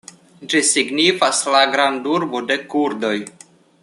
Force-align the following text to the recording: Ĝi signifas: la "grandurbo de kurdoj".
Ĝi 0.53 0.61
signifas: 0.69 1.41
la 1.55 1.61
"grandurbo 1.75 2.41
de 2.53 2.57
kurdoj". 2.73 3.17